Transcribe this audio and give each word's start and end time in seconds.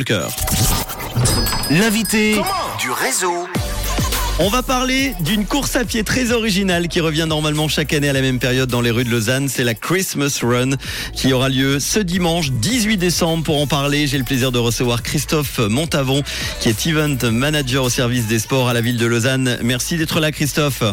le 0.00 0.04
cœur. 0.04 0.30
L'invité 1.72 2.34
du 2.80 2.88
réseau. 2.88 3.48
On 4.38 4.48
va 4.48 4.62
parler 4.62 5.12
d'une 5.22 5.44
course 5.44 5.74
à 5.74 5.84
pied 5.84 6.04
très 6.04 6.30
originale 6.30 6.86
qui 6.86 7.00
revient 7.00 7.26
normalement 7.28 7.66
chaque 7.66 7.92
année 7.92 8.08
à 8.08 8.12
la 8.12 8.20
même 8.20 8.38
période 8.38 8.70
dans 8.70 8.80
les 8.80 8.92
rues 8.92 9.02
de 9.02 9.10
Lausanne. 9.10 9.48
C'est 9.48 9.64
la 9.64 9.74
Christmas 9.74 10.38
Run 10.40 10.76
qui 11.14 11.32
aura 11.32 11.48
lieu 11.48 11.80
ce 11.80 11.98
dimanche 11.98 12.52
18 12.52 12.96
décembre. 12.96 13.42
Pour 13.42 13.60
en 13.60 13.66
parler, 13.66 14.06
j'ai 14.06 14.18
le 14.18 14.22
plaisir 14.22 14.52
de 14.52 14.60
recevoir 14.60 15.02
Christophe 15.02 15.58
Montavon 15.58 16.22
qui 16.60 16.68
est 16.68 16.86
event 16.86 17.32
manager 17.32 17.82
au 17.82 17.90
service 17.90 18.28
des 18.28 18.38
sports 18.38 18.68
à 18.68 18.74
la 18.74 18.80
ville 18.80 18.98
de 18.98 19.06
Lausanne. 19.06 19.58
Merci 19.64 19.96
d'être 19.96 20.20
là 20.20 20.30
Christophe. 20.30 20.84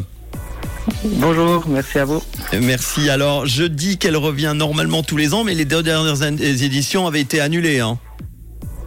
Bonjour, 1.04 1.64
merci 1.68 2.00
à 2.00 2.06
vous. 2.06 2.24
Merci. 2.60 3.08
Alors, 3.12 3.46
je 3.46 3.66
dis 3.66 4.00
qu'elle 4.00 4.18
revient 4.18 4.54
normalement 4.56 5.04
tous 5.04 5.18
les 5.18 5.36
ans, 5.36 5.44
mais 5.44 5.54
les 5.54 5.66
deux 5.66 5.84
dernières 5.84 6.24
éditions 6.24 7.06
avaient 7.06 7.22
été 7.22 7.40
annulées. 7.40 7.82
Hein. 7.82 8.00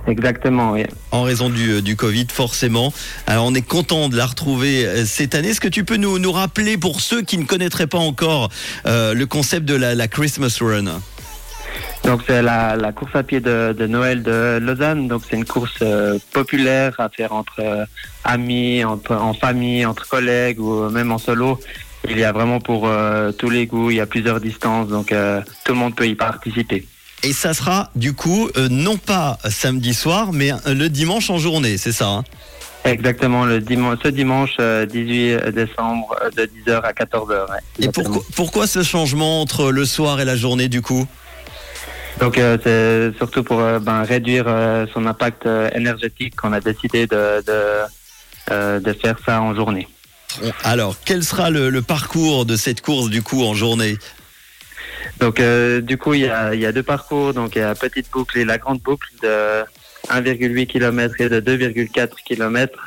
Exactement, 0.09 0.73
oui. 0.73 0.85
En 1.11 1.23
raison 1.23 1.51
du, 1.51 1.71
euh, 1.71 1.83
du 1.83 1.95
Covid, 1.95 2.27
forcément. 2.33 2.93
Alors, 3.27 3.45
on 3.45 3.55
est 3.55 3.63
content 3.63 4.09
de 4.09 4.17
la 4.17 4.25
retrouver 4.25 4.87
euh, 4.87 5.05
cette 5.05 5.35
année. 5.35 5.49
Est-ce 5.49 5.61
que 5.61 5.69
tu 5.69 5.85
peux 5.85 5.97
nous, 5.97 6.19
nous 6.19 6.33
rappeler, 6.33 6.79
pour 6.79 7.03
ceux 7.03 7.21
qui 7.21 7.37
ne 7.37 7.45
connaîtraient 7.45 7.87
pas 7.87 7.99
encore, 7.99 8.49
euh, 8.87 9.13
le 9.13 9.27
concept 9.27 9.67
de 9.67 9.75
la, 9.75 9.95
la 9.95 10.09
Christmas 10.09 10.59
Run? 10.61 11.01
Donc 12.05 12.23
c'est 12.27 12.43
la, 12.43 12.77
la 12.77 12.93
course 12.93 13.15
à 13.15 13.23
pied 13.23 13.41
de, 13.41 13.75
de 13.77 13.87
Noël 13.87 14.23
de 14.23 14.59
Lausanne. 14.63 15.09
Donc 15.09 15.23
c'est 15.29 15.37
une 15.37 15.45
course 15.45 15.79
euh, 15.83 16.19
populaire 16.33 16.95
à 16.99 17.11
faire 17.11 17.33
entre 17.33 17.61
euh, 17.61 17.85
amis, 18.25 18.85
entre, 18.85 19.15
en 19.15 19.35
famille, 19.35 19.85
entre 19.85 20.09
collègues 20.09 20.59
ou 20.61 20.89
même 20.89 21.13
en 21.13 21.19
solo. 21.19 21.61
Il 22.09 22.17
y 22.17 22.25
a 22.25 22.33
vraiment 22.33 22.61
pour 22.61 22.87
euh, 22.87 23.33
tous 23.33 23.51
les 23.51 23.67
goûts. 23.67 23.91
Il 23.91 23.97
y 23.97 24.01
a 24.01 24.07
plusieurs 24.07 24.41
distances, 24.41 24.89
donc 24.89 25.09
tout 25.09 25.73
le 25.73 25.79
monde 25.79 25.95
peut 25.95 26.07
y 26.07 26.15
participer. 26.15 26.87
Et 27.25 27.33
ça 27.33 27.53
sera, 27.53 27.91
du 27.97 28.13
coup, 28.13 28.49
euh, 28.57 28.69
non 28.71 28.97
pas 28.97 29.39
samedi 29.51 29.93
soir, 29.95 30.33
mais 30.33 30.53
euh, 30.53 30.75
le 30.75 30.89
dimanche 30.89 31.31
en 31.31 31.39
journée, 31.39 31.77
c'est 31.77 31.93
ça 31.93 32.09
hein? 32.09 32.25
Exactement, 32.85 33.45
le 33.45 33.61
dimanche, 33.61 33.99
ce 34.05 34.09
dimanche 34.09 34.53
euh, 34.61 34.87
18 34.87 35.49
décembre 35.53 36.15
euh, 36.23 36.31
de 36.31 36.49
10h 36.65 36.81
à 36.81 36.93
14h. 36.93 37.51
ouais, 37.51 37.59
Et 37.81 37.89
pourquoi, 37.89 38.23
pourquoi 38.37 38.67
ce 38.69 38.83
changement 38.85 39.43
entre 39.43 39.73
le 39.73 39.85
soir 39.85 40.21
et 40.21 40.25
la 40.25 40.37
journée, 40.37 40.69
du 40.69 40.81
coup? 40.81 41.07
Donc 42.21 42.39
euh, 42.39 42.57
c'est 42.63 43.17
surtout 43.19 43.43
pour 43.43 43.61
euh, 43.61 43.79
ben, 43.81 44.03
réduire 44.03 44.45
euh, 44.47 44.87
son 44.95 45.07
impact 45.07 45.47
énergétique 45.75 46.37
qu'on 46.37 46.53
a 46.53 46.61
décidé 46.61 47.07
de, 47.07 47.45
de, 47.47 48.79
de 48.81 48.93
faire 48.93 49.17
ça 49.27 49.41
en 49.43 49.55
journée. 49.55 49.87
Alors, 50.63 50.95
quel 51.05 51.25
sera 51.25 51.51
le, 51.51 51.71
le 51.71 51.83
parcours 51.83 52.45
de 52.47 52.57
cette 52.57 52.81
course, 52.81 53.09
du 53.11 53.23
coup, 53.23 53.43
en 53.45 53.55
journée? 53.55 53.97
Donc 55.21 55.41
euh, 55.41 55.81
du 55.81 55.99
coup 55.99 56.15
il 56.15 56.23
y 56.23 56.29
a, 56.29 56.55
il 56.55 56.61
y 56.61 56.67
a 56.67 56.73
deux 56.73 56.83
parcours, 56.83 57.35
donc 57.35 57.57
il 57.57 57.59
y 57.59 57.63
a 57.63 57.69
la 57.69 57.75
petite 57.75 58.11
boucle 58.11 58.39
et 58.39 58.45
la 58.45 58.59
grande 58.59 58.81
boucle 58.81 59.09
de 59.23 59.63
1,8 60.09 60.67
km 60.67 61.21
et 61.21 61.29
de 61.29 61.41
2,4 61.41 62.09
km. 62.25 62.79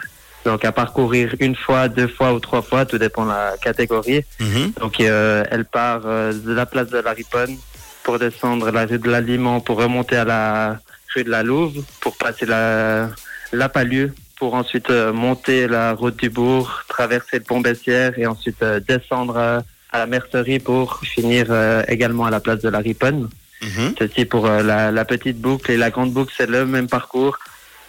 Donc 0.46 0.66
à 0.66 0.72
parcourir 0.72 1.36
une 1.40 1.56
fois, 1.56 1.88
deux 1.88 2.08
fois 2.08 2.34
ou 2.34 2.40
trois 2.40 2.62
fois, 2.62 2.86
tout 2.86 2.98
dépend 2.98 3.26
de 3.26 3.30
la 3.30 3.56
catégorie. 3.62 4.24
Mhm. 4.40 4.74
Donc 4.80 5.00
euh, 5.00 5.44
elle 5.52 5.66
part 5.66 6.02
euh, 6.06 6.34
de 6.34 6.54
la 6.54 6.66
place 6.66 6.90
de 6.90 6.98
la 6.98 7.12
Riponne 7.14 7.58
pour 8.04 8.18
descendre 8.18 8.72
la 8.72 8.86
rue 8.86 8.98
de 8.98 9.10
l'Aliment, 9.10 9.60
pour 9.60 9.78
remonter 9.78 10.16
à 10.16 10.26
la 10.26 10.80
rue 11.14 11.24
de 11.24 11.30
la 11.30 11.44
Louve, 11.44 11.84
pour 12.00 12.18
passer 12.18 12.48
la, 12.48 13.10
la 13.52 13.70
Palue, 13.70 14.12
pour 14.42 14.56
ensuite 14.56 14.90
euh, 14.90 15.14
monter 15.14 15.68
la 15.68 15.94
route 15.94 16.18
du 16.18 16.32
bourg, 16.32 16.84
traverser 16.88 17.38
le 17.38 17.44
pont 17.44 17.62
Bessières 17.62 18.18
et 18.18 18.26
ensuite 18.26 18.64
euh, 18.64 18.80
descendre 18.80 19.64
à 19.92 20.00
la 20.00 20.06
mercerie 20.08 20.60
pour 20.60 21.00
finir 21.04 21.48
euh, 21.50 21.84
également 21.88 22.26
à 22.26 22.30
la 22.30 22.40
place 22.40 22.60
de 22.62 22.70
la 22.70 22.80
Riponne. 22.80 23.30
Mhm. 23.62 23.94
Ceci 24.00 24.26
pour 24.26 24.48
euh, 24.48 24.64
la, 24.64 24.92
la 24.92 25.06
petite 25.06 25.40
boucle 25.40 25.72
et 25.72 25.78
la 25.78 25.90
grande 25.92 26.12
boucle, 26.14 26.34
c'est 26.36 26.50
le 26.50 26.66
même 26.66 26.88
parcours, 26.88 27.38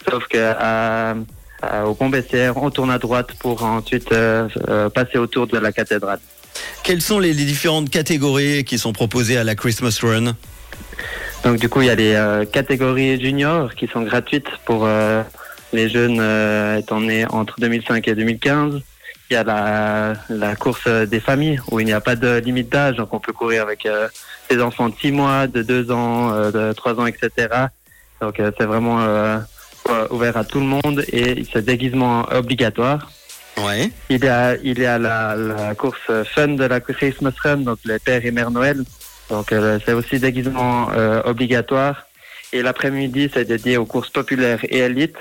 sauf 0.09 0.27
que 0.27 0.37
à, 0.37 1.15
à- 1.61 1.85
au 1.87 1.93
pont 1.95 2.11
on 2.57 2.69
tourne 2.69 2.91
à 2.91 2.99
droite 2.99 3.29
pour 3.39 3.63
ensuite 3.63 4.11
euh, 4.11 4.47
euh, 4.67 4.89
passer 4.89 5.17
autour 5.17 5.47
de 5.47 5.57
la 5.57 5.71
cathédrale. 5.71 6.19
Quelles 6.83 7.01
sont 7.01 7.19
les, 7.19 7.33
les 7.33 7.45
différentes 7.45 7.89
catégories 7.89 8.63
qui 8.65 8.77
sont 8.77 8.93
proposées 8.93 9.37
à 9.37 9.43
la 9.43 9.55
Christmas 9.55 9.97
Run? 10.03 10.35
Donc 11.43 11.57
du 11.59 11.69
coup, 11.69 11.81
il 11.81 11.87
y 11.87 11.89
a 11.89 11.95
les 11.95 12.13
euh, 12.13 12.45
catégories 12.45 13.19
juniors 13.19 13.73
qui 13.75 13.87
sont 13.87 14.01
gratuites 14.03 14.47
pour 14.65 14.85
euh, 14.85 15.23
les 15.71 15.89
jeunes 15.89 16.19
euh, 16.19 16.77
étant 16.77 17.01
nés 17.01 17.25
entre 17.29 17.55
2005 17.59 18.07
et 18.07 18.15
2015. 18.15 18.81
Il 19.29 19.33
y 19.33 19.37
a 19.37 19.43
la, 19.43 20.13
la 20.29 20.55
course 20.55 20.87
des 20.87 21.19
familles 21.19 21.59
où 21.71 21.79
il 21.79 21.85
n'y 21.85 21.93
a 21.93 22.01
pas 22.01 22.15
de 22.15 22.37
limite 22.39 22.69
d'âge, 22.69 22.97
donc 22.97 23.13
on 23.13 23.19
peut 23.19 23.33
courir 23.33 23.63
avec 23.63 23.85
euh, 23.85 24.07
des 24.49 24.61
enfants 24.61 24.89
de 24.89 24.95
6 24.95 25.11
mois, 25.11 25.47
de 25.47 25.63
2 25.63 25.91
ans, 25.91 26.33
euh, 26.33 26.51
de 26.51 26.73
3 26.73 26.99
ans, 26.99 27.05
etc. 27.05 27.47
Donc 28.21 28.39
euh, 28.39 28.51
c'est 28.57 28.65
vraiment 28.65 29.01
euh, 29.01 29.37
euh, 29.89 30.07
ouvert 30.11 30.37
à 30.37 30.43
tout 30.43 30.59
le 30.59 30.65
monde 30.65 31.03
et 31.11 31.43
c'est 31.51 31.65
déguisement 31.65 32.25
obligatoire. 32.31 33.11
Ouais. 33.57 33.91
Il 34.09 34.23
y 34.23 34.27
a, 34.27 34.55
il 34.63 34.79
y 34.79 34.85
a 34.85 34.97
la, 34.97 35.35
la 35.35 35.75
course 35.75 36.09
fun 36.33 36.49
de 36.49 36.63
la 36.63 36.79
Christmas 36.79 37.33
Run, 37.43 37.57
donc 37.57 37.79
les 37.85 37.99
pères 37.99 38.25
et 38.25 38.31
mères 38.31 38.51
Noël. 38.51 38.83
Donc 39.29 39.51
euh, 39.51 39.79
c'est 39.85 39.93
aussi 39.93 40.19
déguisement 40.19 40.89
euh, 40.91 41.21
obligatoire. 41.25 42.07
Et 42.51 42.61
l'après-midi, 42.61 43.31
c'est 43.33 43.45
dédié 43.45 43.77
aux 43.77 43.85
courses 43.85 44.09
populaires 44.09 44.59
et 44.63 44.79
élites. 44.79 45.17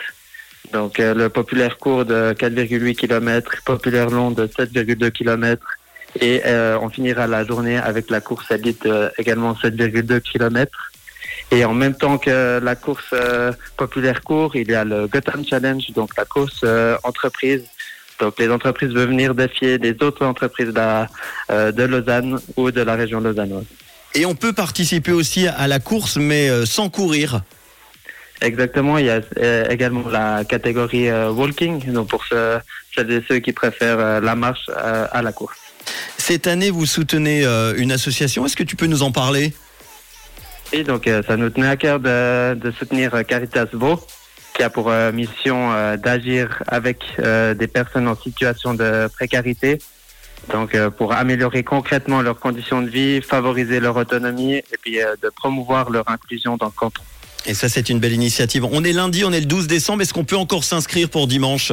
Donc 0.73 0.99
euh, 0.99 1.15
le 1.15 1.29
populaire 1.29 1.79
court 1.79 2.05
de 2.05 2.33
4,8 2.33 2.95
km, 2.97 3.53
populaire 3.65 4.09
long 4.09 4.31
de 4.31 4.47
7,2 4.47 5.11
km. 5.11 5.67
Et 6.21 6.43
euh, 6.45 6.79
on 6.81 6.91
finira 6.91 7.27
la 7.27 7.45
journée 7.45 7.79
avec 7.79 8.11
la 8.11 8.21
course 8.21 8.51
élite 8.51 8.85
euh, 8.87 9.09
également 9.19 9.55
7,2 9.55 10.21
km. 10.21 10.93
Et 11.51 11.65
en 11.65 11.75
même 11.75 11.95
temps 11.95 12.19
que 12.19 12.61
la 12.63 12.75
course 12.77 13.05
euh, 13.13 13.53
populaire 13.77 14.23
court, 14.23 14.57
il 14.57 14.71
y 14.71 14.75
a 14.75 14.85
le 14.85 15.07
Gotham 15.07 15.45
Challenge, 15.45 15.85
donc 15.95 16.11
la 16.17 16.25
course 16.25 16.65
entreprise 17.03 17.65
donc 18.21 18.39
les 18.39 18.51
entreprises 18.51 18.91
veulent 18.91 19.09
venir 19.09 19.35
défier 19.35 19.79
les 19.79 19.97
autres 20.01 20.25
entreprises 20.25 20.69
de, 20.69 21.71
de 21.73 21.83
Lausanne 21.83 22.39
ou 22.57 22.71
de 22.71 22.81
la 22.81 22.95
région 22.95 23.21
lausannoise. 23.21 23.65
Et 24.15 24.27
on 24.27 24.37
peut 24.37 24.53
participer 24.53 25.11
aussi 25.11 25.49
à 25.49 25.67
la 25.67 25.81
course, 25.81 26.19
mais 26.19 26.65
sans 26.65 26.89
courir. 26.89 27.43
Exactement, 28.43 28.99
il 28.99 29.07
y 29.07 29.11
a 29.11 29.21
euh, 29.39 29.69
également 29.71 30.09
la 30.09 30.45
catégorie 30.45 31.09
euh, 31.09 31.31
walking, 31.31 31.93
donc 31.93 32.09
pour 32.09 32.25
ceux, 32.25 32.59
celles 32.95 33.11
et 33.13 33.23
ceux 33.29 33.39
qui 33.39 33.53
préfèrent 33.53 33.99
euh, 33.99 34.21
la 34.21 34.35
marche 34.35 34.69
à 34.69 35.23
la 35.23 35.33
course. 35.33 35.57
Cette 36.19 36.47
année, 36.47 36.71
vous 36.71 36.87
soutenez 36.87 37.45
une 37.77 37.91
association. 37.91 38.47
Est-ce 38.47 38.57
que 38.57 38.63
tu 38.63 38.77
peux 38.77 38.87
nous 38.87 39.03
en 39.03 39.11
parler? 39.11 39.53
Et 40.73 40.85
donc 40.85 41.09
ça 41.27 41.37
nous 41.37 41.51
tenait 41.51 41.69
à 41.69 41.77
cœur 41.77 41.99
de, 41.99 42.55
de 42.55 42.71
soutenir 42.71 43.27
Caritas 43.27 43.67
Vaud, 43.73 44.01
qui 44.55 44.63
a 44.63 44.71
pour 44.71 44.91
mission 45.13 45.97
d'agir 45.97 46.63
avec 46.69 46.99
des 47.19 47.67
personnes 47.67 48.07
en 48.07 48.17
situation 48.17 48.75
de 48.75 49.09
précarité. 49.09 49.79
Donc 50.51 50.75
euh, 50.75 50.91
pour 50.91 51.13
améliorer 51.13 51.63
concrètement 51.63 52.23
leurs 52.23 52.41
conditions 52.41 52.83
de 52.83 52.89
vie, 52.89 53.23
favoriser 53.23 53.81
leur 53.81 53.97
autonomie 53.97 54.55
et 54.55 54.65
puis 54.81 55.01
euh, 55.01 55.15
de 55.23 55.29
promouvoir 55.29 55.91
leur 55.91 56.09
inclusion 56.09 56.57
dans 56.57 56.67
le 56.67 56.73
canton. 56.73 57.03
Et 57.47 57.55
ça, 57.55 57.69
c'est 57.69 57.89
une 57.89 57.99
belle 57.99 58.13
initiative. 58.13 58.65
On 58.65 58.85
est 58.85 58.93
lundi, 58.93 59.25
on 59.25 59.33
est 59.33 59.41
le 59.41 59.47
12 59.47 59.67
décembre. 59.67 60.03
Est-ce 60.03 60.15
qu'on 60.15 60.25
peut 60.25 60.37
encore 60.37 60.65
s'inscrire 60.65 61.09
pour 61.09 61.27
dimanche? 61.27 61.73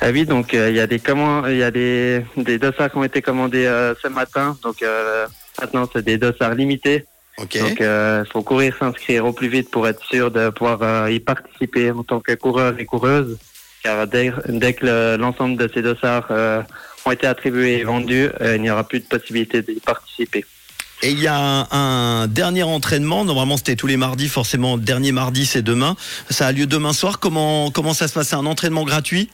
Ah 0.00 0.10
oui, 0.10 0.24
donc 0.26 0.54
euh, 0.54 0.70
il 0.70 0.76
y 0.76 0.80
a 0.80 0.86
des 0.86 0.98
commandes, 0.98 1.46
il 1.48 1.56
y 1.58 1.62
a 1.62 1.70
des, 1.70 2.22
des 2.36 2.58
dossards 2.58 2.90
qui 2.90 2.96
ont 2.98 3.04
été 3.04 3.20
commandés 3.22 3.66
euh, 3.66 3.94
ce 4.02 4.08
matin. 4.08 4.56
Donc 4.62 4.82
euh, 4.82 5.26
maintenant 5.60 5.88
c'est 5.92 6.04
des 6.04 6.18
dossards 6.18 6.54
limités. 6.54 7.04
Ok. 7.38 7.58
Donc 7.58 7.78
il 7.80 8.24
faut 8.32 8.42
courir 8.42 8.74
s'inscrire 8.78 9.24
au 9.26 9.32
plus 9.32 9.48
vite 9.48 9.70
pour 9.70 9.86
être 9.86 10.02
sûr 10.04 10.30
de 10.30 10.50
pouvoir 10.50 10.78
euh, 10.82 11.10
y 11.12 11.20
participer 11.20 11.90
en 11.90 12.02
tant 12.02 12.20
que 12.20 12.32
coureur 12.34 12.74
et 12.78 12.84
coureuse. 12.84 13.38
Car 13.84 14.06
dès, 14.08 14.32
dès 14.48 14.72
que 14.72 14.86
le- 14.86 15.16
l'ensemble 15.16 15.56
de 15.56 15.70
ces 15.72 15.82
dossards 15.82 16.26
euh, 16.30 16.62
ont 17.04 17.12
été 17.12 17.26
attribués 17.26 17.78
et 17.78 17.84
vendus, 17.84 18.28
euh, 18.40 18.56
il 18.56 18.62
n'y 18.62 18.70
aura 18.70 18.82
plus 18.86 19.00
de 19.00 19.04
possibilité 19.06 19.62
d'y 19.62 19.78
participer. 19.80 20.44
Et 21.02 21.10
il 21.10 21.20
y 21.20 21.28
a 21.28 21.36
un, 21.38 21.68
un 21.70 22.26
dernier 22.26 22.64
entraînement. 22.64 23.24
Normalement, 23.24 23.56
c'était 23.56 23.76
tous 23.76 23.86
les 23.86 23.96
mardis. 23.96 24.28
Forcément, 24.28 24.76
dernier 24.76 25.12
mardi, 25.12 25.46
c'est 25.46 25.62
demain. 25.62 25.96
Ça 26.28 26.48
a 26.48 26.52
lieu 26.52 26.66
demain 26.66 26.92
soir. 26.92 27.20
Comment, 27.20 27.70
comment 27.70 27.94
ça 27.94 28.08
se 28.08 28.14
passe? 28.14 28.28
C'est 28.28 28.36
un 28.36 28.46
entraînement 28.46 28.84
gratuit? 28.84 29.30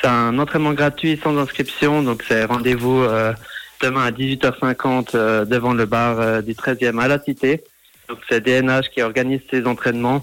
C'est 0.00 0.08
un 0.08 0.38
entraînement 0.38 0.72
gratuit 0.72 1.20
sans 1.22 1.36
inscription, 1.36 2.02
donc 2.02 2.24
c'est 2.26 2.44
rendez-vous 2.44 3.02
euh, 3.02 3.34
demain 3.82 4.04
à 4.04 4.10
18h50 4.10 5.10
euh, 5.14 5.44
devant 5.44 5.74
le 5.74 5.84
bar 5.84 6.18
euh, 6.18 6.40
du 6.40 6.54
13e 6.54 6.98
à 6.98 7.06
la 7.06 7.22
Cité. 7.22 7.62
Donc 8.08 8.18
c'est 8.28 8.40
DNH 8.40 8.88
qui 8.92 9.02
organise 9.02 9.40
ces 9.50 9.66
entraînements 9.66 10.22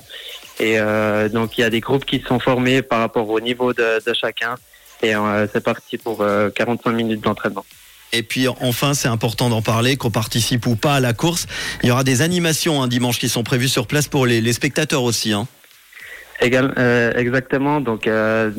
et 0.60 0.80
euh, 0.80 1.30
donc 1.30 1.58
il 1.58 1.62
y 1.62 1.64
a 1.64 1.70
des 1.70 1.80
groupes 1.80 2.06
qui 2.06 2.20
sont 2.22 2.40
formés 2.40 2.82
par 2.82 3.00
rapport 3.00 3.30
au 3.30 3.40
niveau 3.40 3.72
de, 3.72 4.04
de 4.06 4.14
chacun 4.14 4.56
et 5.02 5.16
euh, 5.16 5.48
c'est 5.54 5.64
parti 5.64 5.98
pour 5.98 6.22
euh, 6.22 6.50
45 6.50 6.92
minutes 6.92 7.22
d'entraînement. 7.22 7.66
Et 8.14 8.24
puis 8.24 8.48
enfin, 8.48 8.94
c'est 8.94 9.08
important 9.08 9.50
d'en 9.50 9.62
parler, 9.62 9.98
qu'on 9.98 10.12
participe 10.12 10.66
ou 10.66 10.76
pas 10.76 10.96
à 10.96 11.00
la 11.00 11.14
course. 11.14 11.48
Il 11.84 11.90
y 11.90 11.92
aura 11.92 12.04
des 12.04 12.22
animations 12.22 12.82
un 12.82 12.88
dimanche 12.88 13.20
qui 13.20 13.30
sont 13.30 13.44
prévues 13.44 13.68
sur 13.68 13.88
place 13.88 14.08
pour 14.08 14.26
les, 14.26 14.54
spectateurs 14.54 15.04
aussi. 15.04 15.34
Hein. 15.34 15.48
Euh, 16.42 17.14
exactement. 17.16 17.82
Donc 17.82 18.08
euh, 18.08 18.52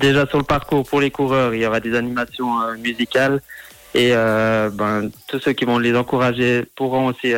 déjà 0.00 0.26
sur 0.26 0.38
le 0.38 0.44
parcours 0.44 0.86
pour 0.86 1.00
les 1.00 1.10
coureurs, 1.10 1.54
il 1.54 1.62
y 1.62 1.66
aura 1.66 1.80
des 1.80 1.96
animations 1.96 2.60
euh, 2.60 2.76
musicales 2.76 3.40
et 3.94 4.12
ben, 4.12 5.10
tous 5.28 5.38
ceux 5.38 5.52
qui 5.52 5.66
vont 5.66 5.78
les 5.78 5.94
encourager 5.94 6.64
pourront 6.76 7.08
aussi 7.08 7.34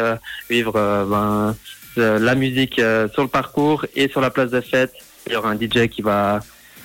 vivre 0.48 0.72
ben, 0.72 1.56
la 1.96 2.34
musique 2.36 2.76
sur 3.12 3.22
le 3.22 3.28
parcours 3.28 3.86
et 3.96 4.08
sur 4.08 4.20
la 4.20 4.30
place 4.30 4.52
de 4.52 4.60
fête. 4.60 4.92
Il 5.26 5.32
y 5.32 5.36
aura 5.36 5.50
un 5.50 5.56
DJ 5.56 5.88
qui 5.88 6.00
va 6.00 6.38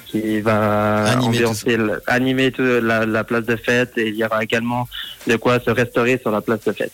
qui 0.09 0.41
va 0.41 1.05
Animer 1.05 1.25
ambiancer 1.45 1.77
animer 2.07 2.51
tout 2.51 2.63
la, 2.63 3.05
la 3.05 3.23
place 3.23 3.45
de 3.45 3.55
fête 3.55 3.91
et 3.97 4.07
il 4.07 4.15
y 4.15 4.23
aura 4.23 4.43
également 4.43 4.87
de 5.27 5.35
quoi 5.35 5.59
se 5.59 5.69
restaurer 5.69 6.17
sur 6.21 6.31
la 6.31 6.41
place 6.41 6.61
de 6.65 6.71
fête. 6.73 6.91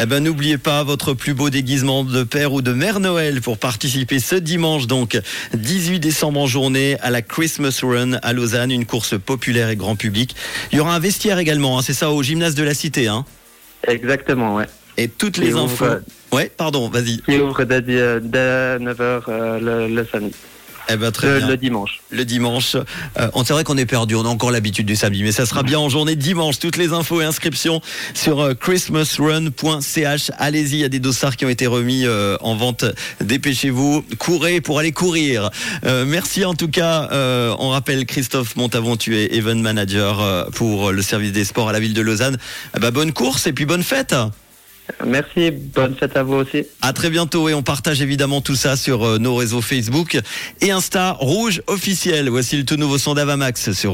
Eh 0.00 0.06
ben, 0.06 0.22
n'oubliez 0.24 0.56
pas 0.56 0.82
votre 0.84 1.12
plus 1.12 1.34
beau 1.34 1.50
déguisement 1.50 2.02
de 2.02 2.22
père 2.22 2.54
ou 2.54 2.62
de 2.62 2.72
mère 2.72 2.98
Noël 2.98 3.42
pour 3.42 3.58
participer 3.58 4.20
ce 4.20 4.36
dimanche, 4.36 4.86
donc 4.86 5.20
18 5.52 6.00
décembre 6.00 6.40
en 6.40 6.46
journée 6.46 6.96
à 7.02 7.10
la 7.10 7.20
Christmas 7.20 7.80
Run 7.82 8.14
à 8.22 8.32
Lausanne, 8.32 8.70
une 8.70 8.86
course 8.86 9.18
populaire 9.18 9.68
et 9.68 9.76
grand 9.76 9.94
public. 9.96 10.34
Il 10.72 10.78
y 10.78 10.80
aura 10.80 10.94
un 10.94 10.98
vestiaire 10.98 11.38
également, 11.38 11.78
hein, 11.78 11.82
c'est 11.82 11.92
ça, 11.92 12.10
au 12.10 12.22
gymnase 12.22 12.54
de 12.54 12.62
la 12.62 12.72
Cité. 12.72 13.08
Hein. 13.08 13.26
Exactement, 13.86 14.54
ouais. 14.54 14.66
Et 14.96 15.08
toutes 15.08 15.36
les 15.36 15.54
infos. 15.56 15.84
euh, 15.84 15.98
Ouais, 16.32 16.50
pardon, 16.56 16.88
vas-y. 16.88 17.18
Qui 17.22 17.36
ouvre 17.36 17.64
dès, 17.64 17.82
dès 17.82 18.78
9h 18.78 19.58
le, 19.60 19.88
le 19.94 20.06
samedi, 20.10 20.34
Eh 20.88 20.96
ben, 20.96 21.12
très 21.12 21.28
le, 21.28 21.38
bien. 21.38 21.48
le 21.48 21.56
dimanche. 21.56 22.00
le 22.10 22.24
dimanche. 22.24 22.76
Euh, 23.18 23.30
on 23.34 23.44
c'est 23.44 23.52
vrai 23.52 23.64
qu'on 23.64 23.78
est 23.78 23.86
perdu, 23.86 24.14
on 24.14 24.24
a 24.24 24.28
encore 24.28 24.50
l'habitude 24.50 24.86
du 24.86 24.96
samedi, 24.96 25.22
mais 25.22 25.32
ça 25.32 25.46
sera 25.46 25.62
bien 25.62 25.78
en 25.78 25.88
journée 25.88 26.16
dimanche. 26.16 26.58
Toutes 26.58 26.76
les 26.76 26.92
infos 26.92 27.20
et 27.20 27.24
inscriptions 27.24 27.80
sur 28.14 28.40
euh, 28.40 28.54
christmasrun.ch. 28.54 30.30
Allez-y, 30.38 30.74
il 30.74 30.80
y 30.80 30.84
a 30.84 30.88
des 30.88 31.00
dossards 31.00 31.36
qui 31.36 31.44
ont 31.44 31.48
été 31.48 31.66
remis 31.66 32.06
euh, 32.06 32.36
en 32.40 32.56
vente. 32.56 32.84
Dépêchez-vous, 33.20 34.04
courez 34.18 34.60
pour 34.60 34.78
aller 34.78 34.92
courir. 34.92 35.50
Euh, 35.84 36.04
merci 36.06 36.44
en 36.44 36.54
tout 36.54 36.68
cas. 36.68 37.08
Euh, 37.12 37.54
on 37.58 37.70
rappelle 37.70 38.06
Christophe 38.06 38.56
Montavon, 38.56 38.96
tu 38.96 39.16
es 39.16 39.36
event 39.36 39.56
manager 39.56 40.50
pour 40.52 40.92
le 40.92 41.02
service 41.02 41.32
des 41.32 41.44
sports 41.44 41.68
à 41.68 41.72
la 41.72 41.80
ville 41.80 41.94
de 41.94 42.02
Lausanne. 42.02 42.38
Eh 42.76 42.80
ben, 42.80 42.90
bonne 42.90 43.12
course 43.12 43.46
et 43.46 43.52
puis 43.52 43.66
bonne 43.66 43.82
fête. 43.82 44.14
Merci, 45.04 45.50
bonne 45.50 45.96
fête 45.96 46.16
à 46.16 46.22
vous 46.22 46.34
aussi. 46.34 46.64
À 46.80 46.92
très 46.92 47.10
bientôt 47.10 47.48
et 47.48 47.54
on 47.54 47.62
partage 47.62 48.02
évidemment 48.02 48.40
tout 48.40 48.54
ça 48.54 48.76
sur 48.76 49.04
euh, 49.04 49.18
nos 49.18 49.34
réseaux 49.34 49.60
Facebook 49.60 50.20
et 50.60 50.70
Insta 50.70 51.16
Rouge 51.18 51.62
officiel. 51.66 52.28
Voici 52.28 52.56
le 52.56 52.64
tout 52.64 52.76
nouveau 52.76 52.98
son 52.98 53.14
d'Avamax 53.14 53.72
sur 53.72 53.90